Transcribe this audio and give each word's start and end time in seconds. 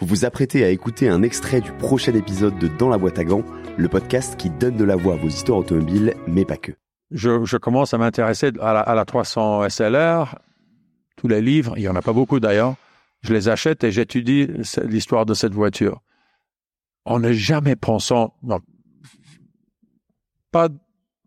Vous 0.00 0.06
vous 0.06 0.24
apprêtez 0.24 0.62
à 0.62 0.70
écouter 0.70 1.08
un 1.08 1.22
extrait 1.22 1.60
du 1.60 1.72
prochain 1.72 2.14
épisode 2.14 2.56
de 2.60 2.68
Dans 2.68 2.88
la 2.88 2.98
boîte 2.98 3.18
à 3.18 3.24
gants, 3.24 3.42
le 3.76 3.88
podcast 3.88 4.36
qui 4.36 4.48
donne 4.48 4.76
de 4.76 4.84
la 4.84 4.94
voix 4.94 5.14
à 5.14 5.16
vos 5.16 5.26
histoires 5.26 5.58
automobiles, 5.58 6.14
mais 6.28 6.44
pas 6.44 6.56
que. 6.56 6.70
Je, 7.10 7.56
commence 7.56 7.94
à 7.94 7.98
m'intéresser 7.98 8.52
à 8.60 8.94
la, 8.94 9.04
300 9.04 9.68
SLR. 9.68 10.38
Tous 11.16 11.26
les 11.26 11.42
livres, 11.42 11.74
il 11.76 11.82
y 11.82 11.88
en 11.88 11.96
a 11.96 12.02
pas 12.02 12.12
beaucoup 12.12 12.38
d'ailleurs, 12.38 12.76
je 13.22 13.34
les 13.34 13.48
achète 13.48 13.82
et 13.82 13.90
j'étudie 13.90 14.46
l'histoire 14.84 15.26
de 15.26 15.34
cette 15.34 15.52
voiture. 15.52 16.00
En 17.04 17.18
ne 17.18 17.32
jamais 17.32 17.74
pensant, 17.74 18.36
non, 18.44 18.60
pas 20.52 20.68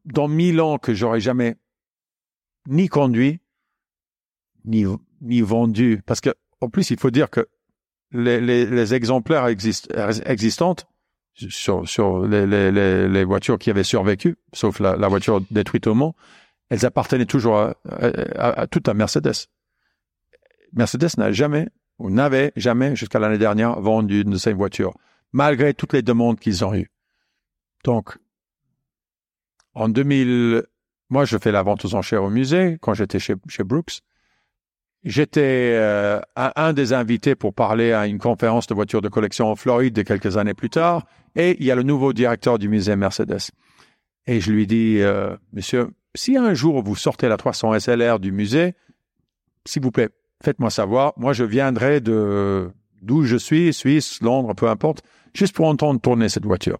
dans 0.05 0.29
mille 0.29 0.61
ans 0.61 0.77
que 0.77 0.93
j'aurais 0.93 1.19
jamais 1.19 1.57
ni 2.69 2.87
conduit, 2.87 3.41
ni, 4.63 4.85
ni 5.19 5.41
vendu. 5.41 6.01
Parce 6.05 6.21
que, 6.21 6.29
en 6.61 6.69
plus, 6.69 6.89
il 6.89 6.97
faut 6.97 7.11
dire 7.11 7.29
que 7.29 7.49
les, 8.11 8.93
exemplaires 8.93 9.47
exist, 9.47 9.93
existantes 10.25 10.87
sur, 11.33 12.27
les, 12.27 13.23
voitures 13.23 13.57
qui 13.57 13.69
avaient 13.69 13.83
survécu, 13.83 14.37
sauf 14.53 14.79
la, 14.79 15.07
voiture 15.07 15.41
détruite 15.51 15.87
au 15.87 15.93
Mont, 15.93 16.13
elles 16.69 16.85
appartenaient 16.85 17.25
toujours 17.25 17.57
à, 17.57 17.75
à, 17.89 18.63
à, 18.63 18.67
à 18.85 18.93
Mercedes. 18.93 19.47
Mercedes 20.73 21.17
n'a 21.17 21.31
jamais, 21.31 21.67
ou 21.99 22.09
n'avait 22.09 22.53
jamais, 22.55 22.95
jusqu'à 22.95 23.19
l'année 23.19 23.37
dernière, 23.37 23.79
vendu 23.81 24.21
une 24.21 24.31
de 24.31 24.37
ces 24.37 24.53
voitures, 24.53 24.93
malgré 25.31 25.73
toutes 25.73 25.93
les 25.93 26.01
demandes 26.01 26.39
qu'ils 26.39 26.63
ont 26.63 26.73
eues. 26.73 26.91
Donc, 27.83 28.17
en 29.73 29.89
2000, 29.89 30.63
moi, 31.09 31.25
je 31.25 31.37
fais 31.37 31.51
la 31.51 31.63
vente 31.63 31.85
aux 31.85 31.95
enchères 31.95 32.23
au 32.23 32.29
musée 32.29 32.77
quand 32.81 32.93
j'étais 32.93 33.19
chez 33.19 33.63
Brooks. 33.63 34.01
J'étais 35.03 35.73
euh, 35.75 36.21
un, 36.35 36.73
des 36.73 36.93
invités 36.93 37.33
pour 37.33 37.55
parler 37.55 37.91
à 37.91 38.05
une 38.05 38.19
conférence 38.19 38.67
de 38.67 38.75
voitures 38.75 39.01
de 39.01 39.09
collection 39.09 39.47
en 39.47 39.55
Floride 39.55 40.03
quelques 40.03 40.37
années 40.37 40.53
plus 40.53 40.69
tard, 40.69 41.05
et 41.35 41.57
il 41.59 41.65
y 41.65 41.71
a 41.71 41.75
le 41.75 41.81
nouveau 41.81 42.13
directeur 42.13 42.59
du 42.59 42.69
musée 42.69 42.95
Mercedes. 42.95 43.49
Et 44.27 44.39
je 44.39 44.51
lui 44.51 44.67
dis, 44.67 44.99
euh, 44.99 45.35
monsieur, 45.53 45.89
si 46.13 46.37
un 46.37 46.53
jour 46.53 46.83
vous 46.83 46.95
sortez 46.95 47.27
la 47.27 47.37
300 47.37 47.79
SLR 47.79 48.19
du 48.19 48.31
musée, 48.31 48.75
s'il 49.65 49.81
vous 49.81 49.91
plaît, 49.91 50.09
faites-moi 50.43 50.69
savoir. 50.69 51.13
Moi, 51.17 51.33
je 51.33 51.43
viendrai 51.43 51.99
de 51.99 52.71
d'où 53.01 53.23
je 53.23 53.37
suis, 53.37 53.73
Suisse, 53.73 54.21
Londres, 54.21 54.53
peu 54.53 54.69
importe, 54.69 55.01
juste 55.33 55.55
pour 55.55 55.67
entendre 55.67 55.99
tourner 55.99 56.29
cette 56.29 56.45
voiture. 56.45 56.77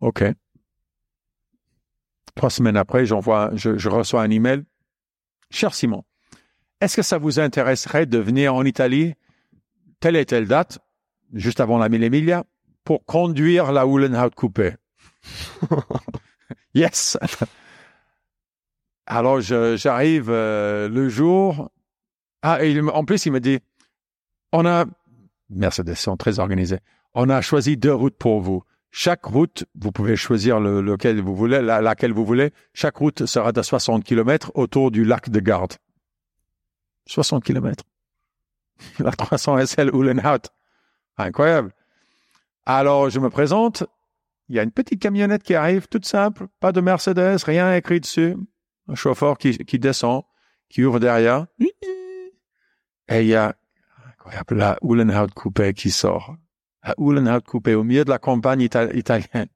OK. 0.00 0.24
Trois 2.34 2.50
semaines 2.50 2.76
après, 2.78 3.04
j'envoie, 3.04 3.50
je, 3.54 3.76
je 3.76 3.88
reçois 3.90 4.22
un 4.22 4.30
email. 4.30 4.62
Cher 5.50 5.74
Simon, 5.74 6.04
est-ce 6.80 6.96
que 6.96 7.02
ça 7.02 7.18
vous 7.18 7.40
intéresserait 7.40 8.06
de 8.06 8.18
venir 8.18 8.54
en 8.54 8.64
Italie, 8.64 9.14
telle 10.00 10.16
et 10.16 10.26
telle 10.26 10.46
date, 10.46 10.78
juste 11.32 11.60
avant 11.60 11.78
la 11.78 11.88
Mille 11.88 12.42
pour 12.84 13.04
conduire 13.04 13.72
la 13.72 13.84
Uhlenhaut 13.86 14.30
coupée? 14.30 14.74
yes! 16.74 17.18
Alors, 19.06 19.40
j'arrive 19.40 20.28
euh, 20.28 20.88
le 20.88 21.08
jour. 21.08 21.70
Ah, 22.42 22.62
et 22.62 22.78
en 22.80 23.04
plus, 23.04 23.26
il 23.26 23.32
me 23.32 23.40
dit, 23.40 23.58
on 24.52 24.64
a, 24.66 24.84
Mercedes 25.50 25.94
sont 25.94 26.16
très 26.16 26.38
organisés, 26.38 26.78
on 27.14 27.28
a 27.30 27.40
choisi 27.40 27.76
deux 27.76 27.94
routes 27.94 28.16
pour 28.16 28.40
vous. 28.40 28.62
Chaque 28.90 29.24
route, 29.24 29.64
vous 29.74 29.92
pouvez 29.92 30.16
choisir 30.16 30.60
le, 30.60 30.80
lequel 30.80 31.20
vous 31.20 31.34
voulez, 31.34 31.60
laquelle 31.60 32.12
vous 32.12 32.24
voulez. 32.24 32.52
Chaque 32.72 32.96
route 32.96 33.26
sera 33.26 33.52
de 33.52 33.60
60 33.60 34.04
km 34.04 34.52
autour 34.54 34.90
du 34.90 35.04
lac 35.04 35.28
de 35.28 35.40
Garde. 35.40 35.74
60 37.08 37.42
km. 37.42 37.84
La 39.00 39.10
300 39.10 39.66
SL 39.66 39.90
Uhlenhaut. 39.92 40.48
Incroyable. 41.16 41.72
Alors, 42.64 43.10
je 43.10 43.18
me 43.18 43.30
présente. 43.30 43.84
Il 44.48 44.56
y 44.56 44.58
a 44.58 44.62
une 44.62 44.70
petite 44.70 45.00
camionnette 45.00 45.42
qui 45.42 45.54
arrive, 45.54 45.88
toute 45.88 46.06
simple, 46.06 46.46
pas 46.60 46.72
de 46.72 46.80
Mercedes, 46.80 47.42
rien 47.44 47.74
écrit 47.74 48.00
dessus. 48.00 48.36
Un 48.88 48.94
chauffeur 48.94 49.36
qui, 49.36 49.58
qui 49.58 49.78
descend, 49.78 50.22
qui 50.70 50.84
ouvre 50.84 51.00
derrière. 51.00 51.46
Et 53.08 53.22
il 53.22 53.26
y 53.26 53.34
a 53.34 53.54
incroyable, 54.06 54.54
la 54.56 54.78
Uhlenhaut 54.82 55.28
coupée 55.34 55.74
qui 55.74 55.90
sort. 55.90 56.36
La 56.82 56.94
Uhlenhaut 56.98 57.40
coupée 57.40 57.74
au 57.74 57.84
milieu 57.84 58.04
de 58.04 58.10
la 58.10 58.18
campagne 58.18 58.62
italienne. 58.62 59.48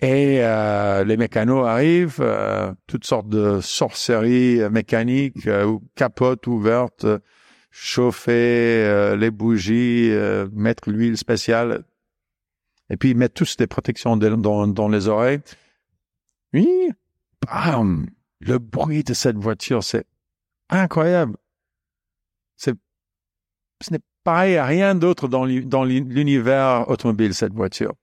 Et 0.00 0.38
euh, 0.42 1.02
les 1.02 1.16
mécanos 1.16 1.66
arrivent, 1.66 2.20
euh, 2.20 2.72
toutes 2.86 3.04
sortes 3.04 3.28
de 3.28 3.60
sorceries 3.60 4.60
mécaniques, 4.70 5.46
euh, 5.48 5.76
capotes 5.96 6.46
ouvertes, 6.46 7.04
chauffer 7.70 8.84
euh, 8.84 9.16
les 9.16 9.32
bougies, 9.32 10.12
mettre 10.52 10.88
l'huile 10.88 11.16
spéciale, 11.16 11.82
et 12.90 12.96
puis 12.96 13.10
ils 13.10 13.16
mettent 13.16 13.34
tous 13.34 13.56
des 13.56 13.66
protections 13.66 14.16
dans, 14.16 14.68
dans 14.68 14.88
les 14.88 15.08
oreilles. 15.08 15.40
Oui, 16.52 16.90
bam, 17.44 18.08
le 18.40 18.58
bruit 18.58 19.02
de 19.02 19.14
cette 19.14 19.36
voiture, 19.36 19.82
c'est 19.82 20.06
incroyable. 20.70 21.36
C'est, 22.56 22.74
ce 23.82 23.92
n'est 23.92 24.00
pareil 24.22 24.56
à 24.56 24.64
rien 24.64 24.94
d'autre 24.94 25.26
dans 25.26 25.44
l'univers 25.44 26.88
automobile, 26.88 27.34
cette 27.34 27.52
voiture. 27.52 27.94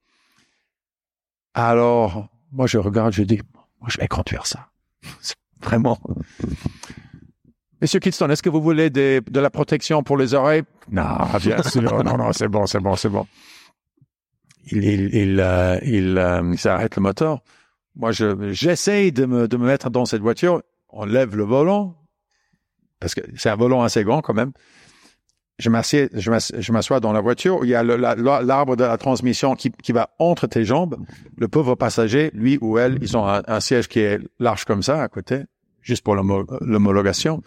Alors, 1.56 2.28
moi, 2.52 2.66
je 2.66 2.76
regarde, 2.76 3.14
je 3.14 3.22
dis, 3.22 3.40
moi, 3.80 3.88
je 3.88 3.98
vais 3.98 4.08
conduire 4.08 4.46
ça. 4.46 4.68
Vraiment. 5.62 5.98
Monsieur 7.80 7.98
Kidston, 7.98 8.28
est-ce 8.28 8.42
que 8.42 8.50
vous 8.50 8.60
voulez 8.60 8.90
de 8.90 9.40
la 9.40 9.48
protection 9.48 10.02
pour 10.02 10.18
les 10.18 10.34
oreilles? 10.34 10.64
Non, 10.90 11.16
bien 11.40 11.62
sûr. 11.62 12.04
non, 12.04 12.18
non, 12.18 12.32
c'est 12.32 12.48
bon, 12.48 12.66
c'est 12.66 12.78
bon, 12.80 12.94
c'est 12.94 13.08
bon. 13.08 13.26
Il, 14.70 14.84
il, 14.84 15.14
il, 15.14 15.40
euh, 15.40 15.78
il, 15.82 16.18
euh, 16.18 16.56
s'arrête 16.56 16.96
le 16.96 17.02
moteur. 17.02 17.40
Moi, 17.94 18.12
je, 18.12 18.52
j'essaye 18.52 19.10
de 19.10 19.24
me, 19.24 19.48
de 19.48 19.56
me 19.56 19.66
mettre 19.66 19.88
dans 19.88 20.04
cette 20.04 20.20
voiture. 20.20 20.62
On 20.90 21.06
lève 21.06 21.36
le 21.36 21.44
volant. 21.44 21.96
Parce 23.00 23.14
que 23.14 23.22
c'est 23.34 23.48
un 23.48 23.56
volant 23.56 23.82
assez 23.82 24.04
grand 24.04 24.20
quand 24.20 24.34
même 24.34 24.52
je 25.58 25.70
m'assieds, 25.70 26.10
je 26.12 26.72
m'assois 26.72 27.00
dans 27.00 27.12
la 27.12 27.20
voiture, 27.20 27.60
il 27.62 27.70
y 27.70 27.74
a 27.74 27.82
l'arbre 27.82 28.76
de 28.76 28.84
la 28.84 28.98
transmission 28.98 29.54
qui, 29.54 29.70
qui, 29.70 29.92
va 29.92 30.10
entre 30.18 30.46
tes 30.46 30.64
jambes. 30.64 30.98
Le 31.38 31.48
pauvre 31.48 31.74
passager, 31.74 32.30
lui 32.34 32.58
ou 32.60 32.78
elle, 32.78 32.98
ils 33.00 33.16
ont 33.16 33.26
un, 33.26 33.60
siège 33.60 33.88
qui 33.88 34.00
est 34.00 34.20
large 34.38 34.66
comme 34.66 34.82
ça 34.82 35.02
à 35.02 35.08
côté, 35.08 35.44
juste 35.80 36.04
pour 36.04 36.14
l'homologation. 36.14 37.42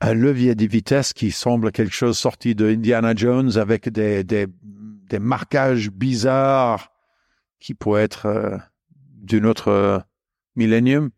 Un 0.00 0.14
levier 0.14 0.54
de 0.54 0.66
vitesse 0.66 1.12
qui 1.12 1.32
semble 1.32 1.72
quelque 1.72 1.94
chose 1.94 2.18
sorti 2.18 2.54
de 2.54 2.68
Indiana 2.68 3.14
Jones 3.16 3.56
avec 3.56 3.88
des, 3.88 4.22
des, 4.22 4.46
des 5.08 5.18
marquages 5.18 5.90
bizarres 5.90 6.92
qui 7.58 7.74
pourraient 7.74 8.02
être 8.02 8.26
euh, 8.26 8.56
d'une 9.22 9.46
autre 9.46 9.68
euh, 9.68 9.98
millénium. 10.54 11.10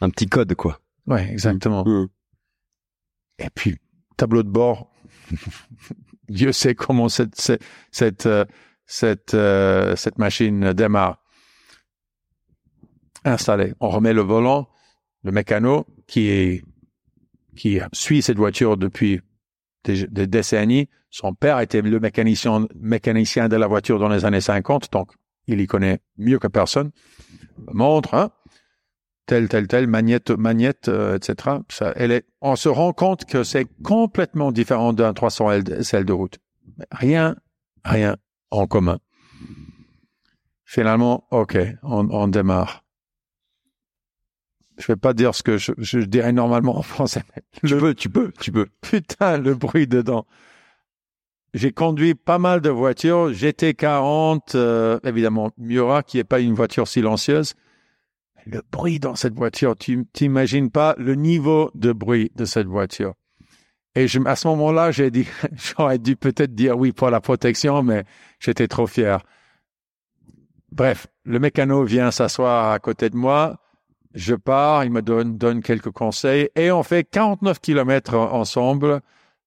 Un 0.00 0.10
petit 0.10 0.26
code, 0.26 0.54
quoi. 0.54 0.80
Ouais, 1.06 1.30
exactement. 1.30 1.84
Mmh. 1.84 2.08
Et 3.38 3.50
puis, 3.54 3.78
tableau 4.16 4.42
de 4.42 4.48
bord. 4.48 4.90
Dieu 6.28 6.52
sait 6.52 6.74
comment 6.74 7.08
cette 7.08 7.34
cette 7.40 7.58
cette 7.90 8.26
euh, 8.26 8.44
euh, 9.34 9.96
cette 9.96 10.18
machine 10.18 10.72
démarre. 10.72 11.18
Installé. 13.24 13.74
On 13.80 13.88
remet 13.88 14.12
le 14.12 14.22
volant, 14.22 14.68
le 15.22 15.30
mécano 15.30 15.86
qui 16.06 16.60
suit 17.92 18.22
cette 18.22 18.36
voiture 18.36 18.76
depuis 18.76 19.20
des, 19.84 20.26
décennies. 20.26 20.88
Son 21.10 21.34
père 21.34 21.60
était 21.60 21.82
le 21.82 22.00
mécanicien 22.00 22.66
mécanicien 22.74 23.48
de 23.48 23.56
la 23.56 23.66
voiture 23.66 23.98
dans 23.98 24.08
les 24.08 24.24
années 24.24 24.40
50, 24.40 24.90
donc 24.92 25.12
il 25.46 25.60
y 25.60 25.66
connaît 25.66 26.00
mieux 26.16 26.38
que 26.38 26.48
personne. 26.48 26.90
Montre, 27.72 28.14
hein, 28.14 28.30
telle, 29.32 29.48
telle, 29.48 29.66
telle, 29.66 29.86
magnète, 29.86 30.30
magnète, 30.30 30.88
euh, 30.88 31.16
etc. 31.16 31.56
Ça, 31.70 31.94
elle 31.96 32.12
est, 32.12 32.26
on 32.42 32.54
se 32.54 32.68
rend 32.68 32.92
compte 32.92 33.24
que 33.24 33.44
c'est 33.44 33.66
complètement 33.82 34.52
différent 34.52 34.92
d'un 34.92 35.14
300 35.14 35.62
SL 35.80 36.04
de 36.04 36.12
route. 36.12 36.38
Rien, 36.90 37.36
rien 37.82 38.16
en 38.50 38.66
commun. 38.66 38.98
Finalement, 40.66 41.26
OK, 41.30 41.56
on, 41.82 42.10
on 42.10 42.28
démarre. 42.28 42.84
Je 44.76 44.86
vais 44.88 44.96
pas 44.96 45.14
dire 45.14 45.34
ce 45.34 45.42
que 45.42 45.56
je, 45.56 45.72
je 45.78 46.00
dirais 46.00 46.32
normalement 46.32 46.76
en 46.76 46.82
français. 46.82 47.22
tu 47.64 47.78
peux, 47.78 47.94
tu 47.94 48.10
peux, 48.10 48.32
tu 48.38 48.52
peux. 48.52 48.66
Putain, 48.82 49.38
le 49.38 49.54
bruit 49.54 49.86
dedans. 49.86 50.26
J'ai 51.54 51.72
conduit 51.72 52.14
pas 52.14 52.38
mal 52.38 52.60
de 52.60 52.68
voitures. 52.68 53.30
GT40, 53.30 54.56
euh, 54.56 55.00
évidemment, 55.04 55.52
Miura, 55.56 56.02
qui 56.02 56.18
est 56.18 56.24
pas 56.24 56.40
une 56.40 56.52
voiture 56.52 56.86
silencieuse 56.86 57.54
le 58.46 58.62
bruit 58.70 58.98
dans 58.98 59.14
cette 59.14 59.34
voiture, 59.34 59.76
tu 59.76 60.06
t'imagines 60.12 60.70
pas 60.70 60.94
le 60.98 61.14
niveau 61.14 61.70
de 61.74 61.92
bruit 61.92 62.30
de 62.36 62.44
cette 62.44 62.66
voiture. 62.66 63.14
Et 63.94 64.08
je, 64.08 64.20
à 64.26 64.36
ce 64.36 64.48
moment-là, 64.48 64.90
j'ai 64.90 65.10
dit, 65.10 65.26
j'aurais 65.54 65.98
dû 65.98 66.16
peut-être 66.16 66.54
dire 66.54 66.76
oui 66.78 66.92
pour 66.92 67.10
la 67.10 67.20
protection, 67.20 67.82
mais 67.82 68.04
j'étais 68.40 68.68
trop 68.68 68.86
fier. 68.86 69.22
Bref, 70.70 71.06
le 71.24 71.38
mécano 71.38 71.84
vient 71.84 72.10
s'asseoir 72.10 72.72
à 72.72 72.78
côté 72.78 73.10
de 73.10 73.16
moi. 73.16 73.58
Je 74.14 74.34
pars, 74.34 74.84
il 74.84 74.90
me 74.90 75.02
donne, 75.02 75.36
donne 75.36 75.62
quelques 75.62 75.90
conseils 75.90 76.48
et 76.56 76.70
on 76.70 76.82
fait 76.82 77.04
49 77.04 77.60
kilomètres 77.60 78.14
ensemble 78.14 79.00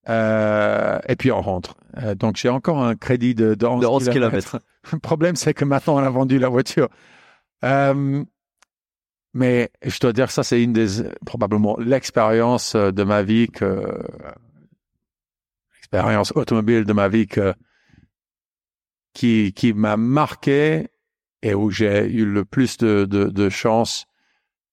Euh, 0.07 0.99
et 1.07 1.15
puis 1.15 1.31
on 1.31 1.41
rentre. 1.41 1.75
Euh, 1.97 2.13
donc 2.13 2.35
j'ai 2.35 2.49
encore 2.49 2.83
un 2.83 2.95
crédit 2.95 3.33
de, 3.33 3.55
de 3.55 3.65
11, 3.65 3.81
De 3.81 3.87
11 3.87 4.09
kilomètres. 4.09 4.49
kilomètres. 4.49 4.59
Le 4.93 4.99
problème, 4.99 5.35
c'est 5.35 5.55
que 5.55 5.65
maintenant 5.65 5.95
on 5.95 6.03
a 6.03 6.09
vendu 6.11 6.37
la 6.37 6.49
voiture. 6.49 6.89
Euh, 7.63 8.23
mais 9.35 9.69
je 9.83 9.99
dois 9.99 10.13
dire, 10.13 10.31
ça 10.31 10.41
c'est 10.43 10.63
une 10.63 10.73
des 10.73 11.03
probablement 11.25 11.77
l'expérience 11.77 12.73
euh, 12.73 12.91
de 12.91 13.03
ma 13.03 13.21
vie 13.21 13.47
que 13.49 13.85
l'expérience 15.75 16.31
automobile 16.35 16.85
de 16.85 16.93
ma 16.93 17.07
vie 17.09 17.27
que 17.27 17.53
qui 19.13 19.53
qui 19.53 19.73
m'a 19.73 19.97
marqué 19.97 20.87
et 21.41 21.53
où 21.53 21.69
j'ai 21.69 22.07
eu 22.09 22.25
le 22.25 22.43
plus 22.43 22.77
de, 22.77 23.05
de, 23.05 23.25
de 23.25 23.49
chance 23.49 24.05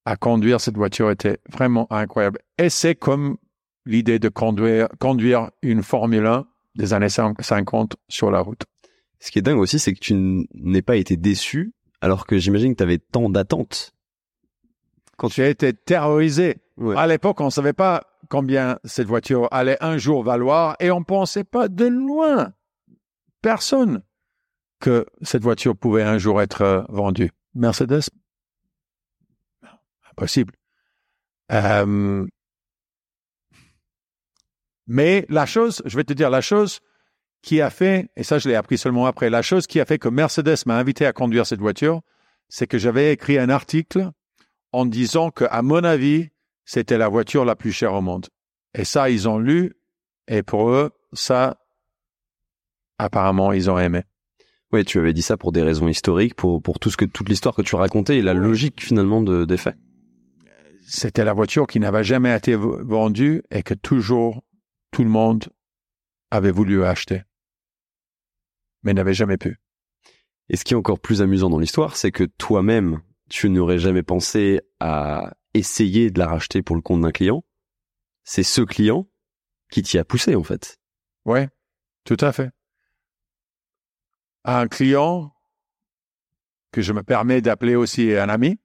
à 0.05 0.17
conduire 0.17 0.61
cette 0.61 0.77
voiture 0.77 1.11
était 1.11 1.39
vraiment 1.51 1.87
incroyable. 1.93 2.39
Et 2.59 2.71
c'est 2.71 2.95
comme 2.95 3.37
l'idée 3.85 4.19
de 4.19 4.29
conduire, 4.29 4.89
conduire 4.99 5.51
une 5.63 5.83
Formule 5.83 6.27
1 6.27 6.47
des 6.77 6.95
années 6.95 7.09
50 7.09 7.97
sur 8.09 8.31
la 8.31 8.41
route. 8.41 8.63
Ce 9.21 9.31
qui 9.31 9.39
est 9.39 9.43
dingue 9.43 9.59
aussi, 9.59 9.79
c'est 9.79 9.93
que 9.93 10.01
tu 10.01 10.15
n- 10.15 10.47
n'aies 10.55 10.83
pas 10.83 10.97
été 10.97 11.17
déçu, 11.17 11.73
alors 12.01 12.27
que 12.27 12.39
j'imagine 12.39 12.73
que 12.73 12.79
tu 12.79 12.83
avais 12.83 12.99
tant 12.99 13.29
d'attentes. 13.29 13.92
Quand 15.23 15.29
tu 15.29 15.37
J'ai 15.37 15.51
été 15.51 15.73
terrorisé. 15.73 16.57
Ouais. 16.77 16.97
À 16.97 17.07
l'époque, 17.07 17.41
on 17.41 17.45
ne 17.45 17.51
savait 17.51 17.73
pas 17.73 18.03
combien 18.29 18.81
cette 18.83 19.07
voiture 19.07 19.47
allait 19.53 19.77
un 19.81 19.97
jour 19.97 20.25
valoir 20.25 20.75
et 20.81 20.91
on 20.91 21.05
pensait 21.05 21.45
pas 21.45 21.69
de 21.69 21.85
loin, 21.85 22.53
personne, 23.41 24.03
que 24.81 25.07
cette 25.21 25.45
voiture 25.45 25.77
pouvait 25.77 26.03
un 26.03 26.19
jour 26.19 26.43
être 26.43 26.63
euh, 26.63 26.83
vendue. 26.89 27.31
Mercedes, 27.55 28.01
impossible. 30.11 30.55
Euh, 31.53 32.27
mais 34.89 35.25
la 35.29 35.47
chose, 35.47 35.83
je 35.85 35.97
vais 35.97 36.03
te 36.03 36.15
dire, 36.15 36.31
la 36.31 36.41
chose 36.41 36.81
qui 37.43 37.61
a 37.61 37.71
fait, 37.71 38.11
et 38.17 38.25
ça 38.25 38.41
je 38.41 38.49
l'ai 38.49 38.57
appris 38.57 38.77
seulement 38.77 39.07
après, 39.07 39.31
la 39.31 39.43
chose 39.43 39.69
qui 39.69 39.79
a 39.79 39.85
fait 39.85 40.01
que 40.01 40.09
Mercedes 40.09 40.67
m'a 40.67 40.79
invité 40.79 41.07
à 41.07 41.13
conduire 41.13 41.47
cette 41.47 41.61
voiture, 41.61 42.01
c'est 42.49 42.67
que 42.67 42.77
j'avais 42.77 43.13
écrit 43.13 43.39
un 43.39 43.51
article 43.51 44.11
en 44.73 44.87
disant 44.87 45.31
que, 45.31 45.45
à 45.51 45.63
mon 45.63 45.85
avis, 45.85 46.31
c'était 46.65 46.99
la 46.99 47.09
voiture 47.09 47.45
la 47.45 47.57
plus 47.57 47.73
chère 47.73 47.95
au 47.95 48.01
monde. 48.01 48.29
Et 48.75 48.85
ça, 48.85 49.11
ils 49.11 49.29
ont 49.29 49.39
lu, 49.39 49.75
et 50.29 50.43
pour 50.43 50.71
eux, 50.71 50.91
ça, 51.13 51.59
apparemment, 52.99 53.53
ils 53.53 53.71
ont 53.71 53.79
aimé. 53.79 54.03
Ouais, 54.73 54.85
tu 54.85 54.99
avais 54.99 55.13
dit 55.13 55.23
ça 55.23 55.37
pour 55.37 55.53
des 55.53 55.63
raisons 55.63 55.89
historiques, 55.89 56.35
pour 56.35 56.63
pour 56.63 56.79
tout 56.79 56.91
ce 56.91 56.97
que 56.97 57.05
toute 57.05 57.29
l'histoire 57.29 57.55
que 57.55 57.61
tu 57.61 57.77
racontais 57.77 58.17
et 58.17 58.23
la 58.23 58.33
logique 58.33 58.83
finalement 58.83 59.21
de 59.21 59.45
des 59.45 59.59
faits. 59.59 59.77
C'était 60.87 61.25
la 61.25 61.35
voiture 61.35 61.67
qui 61.67 61.79
n'avait 61.79 62.05
jamais 62.05 62.35
été 62.35 62.57
vendue 62.57 63.43
et 63.51 63.63
que 63.63 63.75
toujours 63.75 64.43
tout 64.91 65.05
le 65.05 65.11
monde 65.11 65.45
avait 66.31 66.51
voulu 66.51 66.85
acheter, 66.85 67.23
mais 68.83 68.95
n'avait 68.95 69.13
jamais 69.13 69.37
pu. 69.37 69.61
Et 70.49 70.57
ce 70.57 70.65
qui 70.65 70.73
est 70.73 70.77
encore 70.77 70.99
plus 70.99 71.21
amusant 71.21 71.51
dans 71.51 71.59
l'histoire, 71.59 71.97
c'est 71.97 72.11
que 72.11 72.25
toi-même, 72.25 73.01
tu 73.33 73.49
n'aurais 73.49 73.79
jamais 73.79 74.03
pensé 74.03 74.61
à 74.79 75.33
essayer 75.55 76.11
de 76.11 76.19
la 76.19 76.27
racheter 76.27 76.61
pour 76.61 76.77
le 76.77 76.83
compte 76.83 77.01
d'un 77.01 77.13
client. 77.13 77.43
C'est 78.25 78.43
ce 78.43 78.61
client 78.61 79.09
qui 79.71 79.83
t'y 79.83 79.97
a 79.97 80.05
poussé 80.05 80.35
en 80.35 80.43
fait. 80.43 80.79
Oui, 81.25 81.41
tout 82.05 82.19
à 82.21 82.31
fait. 82.33 82.51
Un 84.45 84.69
client 84.69 85.35
que 86.73 86.83
je 86.83 86.93
me 86.93 87.03
permets 87.03 87.41
d'appeler 87.41 87.75
aussi 87.75 88.15
un 88.15 88.29
ami 88.29 88.59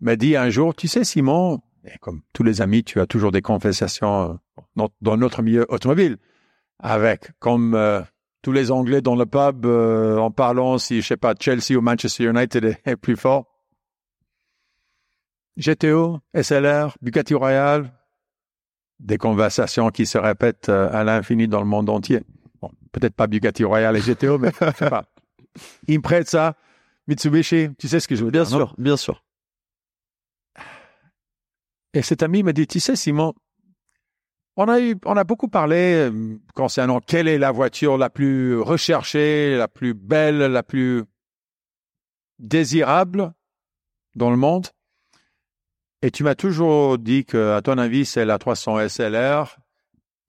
m'a 0.00 0.16
dit 0.16 0.34
un 0.34 0.48
jour, 0.48 0.74
tu 0.74 0.88
sais 0.88 1.04
Simon, 1.04 1.60
comme 2.00 2.22
tous 2.32 2.42
les 2.42 2.62
amis, 2.62 2.84
tu 2.84 3.00
as 3.00 3.06
toujours 3.06 3.32
des 3.32 3.42
conversations 3.42 4.40
dans, 4.76 4.88
dans 5.02 5.18
notre 5.18 5.42
milieu 5.42 5.66
automobile 5.68 6.16
avec, 6.78 7.32
comme 7.38 7.74
euh, 7.74 8.00
tous 8.46 8.52
les 8.52 8.70
Anglais 8.70 9.02
dans 9.02 9.16
le 9.16 9.26
pub, 9.26 9.66
euh, 9.66 10.18
en 10.18 10.30
parlant 10.30 10.78
si, 10.78 11.02
je 11.02 11.06
sais 11.08 11.16
pas, 11.16 11.34
Chelsea 11.36 11.76
ou 11.76 11.80
Manchester 11.80 12.26
United 12.26 12.78
est, 12.84 12.94
plus 12.94 13.16
fort. 13.16 13.44
GTO, 15.56 16.20
SLR, 16.32 16.96
Bugatti 17.02 17.34
Royal, 17.34 17.92
des 19.00 19.18
conversations 19.18 19.90
qui 19.90 20.06
se 20.06 20.16
répètent 20.16 20.68
euh, 20.68 20.88
à 20.92 21.02
l'infini 21.02 21.48
dans 21.48 21.58
le 21.58 21.66
monde 21.66 21.90
entier. 21.90 22.22
Bon, 22.62 22.70
peut-être 22.92 23.16
pas 23.16 23.26
Bugatti 23.26 23.64
Royal 23.64 23.96
et 23.96 24.00
GTO, 24.00 24.38
mais 24.38 24.52
je 24.60 24.70
sais 24.76 24.90
pas. 24.90 25.06
Il 25.88 25.96
me 25.98 26.02
prête 26.02 26.28
ça, 26.28 26.54
Mitsubishi, 27.08 27.70
tu 27.76 27.88
sais 27.88 27.98
ce 27.98 28.06
que 28.06 28.14
je 28.14 28.24
veux 28.24 28.30
Bien 28.30 28.44
dire, 28.44 28.58
non? 28.60 28.66
sûr, 28.66 28.74
bien 28.78 28.96
sûr. 28.96 29.24
Et 31.94 32.02
cet 32.02 32.22
ami 32.22 32.44
m'a 32.44 32.52
dit, 32.52 32.68
tu 32.68 32.78
sais, 32.78 32.94
Simon, 32.94 33.34
on 34.56 34.68
a 34.68 34.80
eu, 34.80 34.96
on 35.04 35.16
a 35.16 35.24
beaucoup 35.24 35.48
parlé 35.48 36.08
euh, 36.10 36.38
concernant 36.54 37.00
quelle 37.00 37.28
est 37.28 37.38
la 37.38 37.52
voiture 37.52 37.98
la 37.98 38.10
plus 38.10 38.58
recherchée, 38.58 39.56
la 39.56 39.68
plus 39.68 39.94
belle, 39.94 40.38
la 40.38 40.62
plus 40.62 41.04
désirable 42.38 43.32
dans 44.14 44.30
le 44.30 44.36
monde. 44.36 44.68
Et 46.02 46.10
tu 46.10 46.24
m'as 46.24 46.34
toujours 46.34 46.98
dit 46.98 47.24
que, 47.24 47.52
à 47.52 47.62
ton 47.62 47.78
avis, 47.78 48.06
c'est 48.06 48.24
la 48.24 48.38
300 48.38 48.88
SLR 48.88 49.58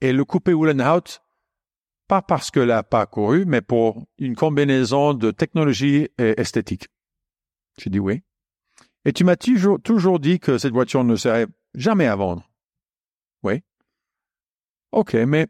et 0.02 0.14
le 0.14 0.26
coupé 0.26 0.52
Uhlenhaut, 0.52 1.20
pas 2.08 2.22
parce 2.22 2.52
que 2.52 2.60
n'a 2.60 2.84
pas 2.84 3.06
couru, 3.06 3.46
mais 3.46 3.62
pour 3.62 4.06
une 4.18 4.36
combinaison 4.36 5.14
de 5.14 5.32
technologie 5.32 6.10
et 6.18 6.40
esthétique. 6.40 6.88
J'ai 7.78 7.90
dit 7.90 8.00
oui. 8.00 8.24
Et 9.06 9.14
tu 9.14 9.24
m'as 9.24 9.36
toujours, 9.36 9.80
toujours 9.82 10.20
dit 10.20 10.40
que 10.40 10.58
cette 10.58 10.74
voiture 10.74 11.04
ne 11.04 11.16
serait 11.16 11.48
jamais 11.76 12.08
à 12.08 12.16
vendre. 12.16 12.50
Oui. 13.44 13.62
OK, 14.92 15.13
mais 15.13 15.48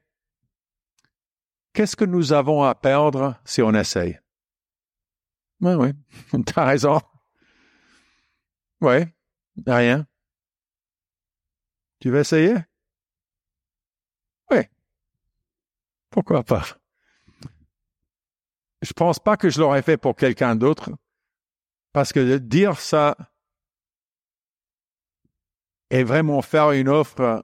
qu'est-ce 1.74 1.95
que 1.95 2.06
nous 2.06 2.34
avons 2.34 2.63
à 2.63 2.74
perdre 2.75 3.39
si 3.45 3.62
on 3.62 3.74
essaye? 3.74 4.19
Oui, 5.62 5.74
oui, 5.74 6.44
t'as 6.45 6.66
raison. 6.66 7.00
Oui, 8.81 9.06
rien. 9.66 10.06
Tu 12.00 12.12
veux 12.12 12.19
essayer? 12.19 12.56
Oui. 14.51 14.60
Pourquoi 16.10 16.44
pas? 16.44 16.63
Je 18.81 18.94
pense 18.94 19.19
pas 19.19 19.38
que 19.38 19.50
je 19.50 19.60
l'aurais 19.60 19.81
fait 19.81 19.98
pour 19.98 20.16
quelqu'un 20.16 20.56
d'autre, 20.56 20.92
parce 21.94 22.13
que 22.13 22.19
de 22.19 22.38
dire 22.38 22.80
ça 22.80 23.18
et 25.90 26.04
vraiment 26.04 26.42
faire 26.42 26.72
une 26.72 26.90
offre 26.90 27.44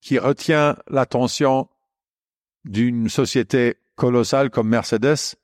qui 0.00 0.18
retient 0.18 0.76
l'attention 0.88 1.68
d'une 2.64 3.08
société 3.08 3.76
colossale 3.96 4.50
comme 4.50 4.68
Mercedes, 4.68 5.36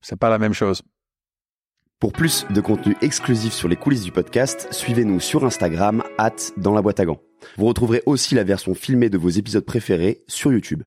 c'est 0.00 0.18
pas 0.18 0.30
la 0.30 0.38
même 0.38 0.52
chose. 0.52 0.82
Pour 1.98 2.12
plus 2.12 2.46
de 2.50 2.60
contenu 2.60 2.96
exclusif 3.00 3.52
sur 3.52 3.68
les 3.68 3.76
coulisses 3.76 4.02
du 4.02 4.12
podcast, 4.12 4.68
suivez-nous 4.70 5.20
sur 5.20 5.44
Instagram, 5.44 6.02
at 6.18 6.34
dans 6.56 6.74
la 6.74 6.82
boîte 6.82 7.00
à 7.00 7.06
gants. 7.06 7.20
Vous 7.56 7.66
retrouverez 7.66 8.02
aussi 8.04 8.34
la 8.34 8.44
version 8.44 8.74
filmée 8.74 9.08
de 9.08 9.18
vos 9.18 9.30
épisodes 9.30 9.64
préférés 9.64 10.22
sur 10.26 10.52
YouTube. 10.52 10.82